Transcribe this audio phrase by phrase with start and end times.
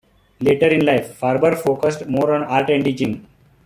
[0.39, 3.27] Later in life, Farber focused more on art and teaching.